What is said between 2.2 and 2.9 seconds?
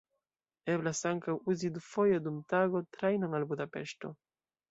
dum tago